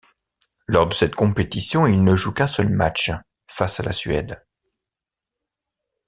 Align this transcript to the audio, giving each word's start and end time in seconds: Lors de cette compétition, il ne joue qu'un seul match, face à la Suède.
Lors 0.65 0.87
de 0.87 0.95
cette 0.95 1.13
compétition, 1.13 1.85
il 1.85 2.03
ne 2.03 2.15
joue 2.15 2.31
qu'un 2.31 2.47
seul 2.47 2.69
match, 2.69 3.11
face 3.45 3.79
à 3.79 3.83
la 3.83 3.91
Suède. 3.91 4.43